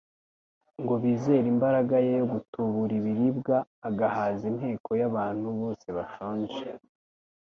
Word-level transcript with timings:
ngo 0.81 0.93
bizere 1.03 1.45
imbaraga 1.53 1.95
ye 2.05 2.13
yo 2.21 2.25
gutubura 2.33 2.93
ibiribwa, 2.99 3.55
agahaza 3.87 4.43
inteko 4.51 4.89
y'abantu 5.01 5.47
bose 5.59 5.87
bashonje. 5.97 6.61